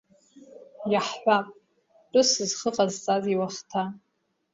Иаҳҳәап, 0.91 1.47
Тәыс 2.11 2.29
зхы 2.49 2.69
ҟазҵаз 2.75 3.25
иуахҭа. 3.33 3.83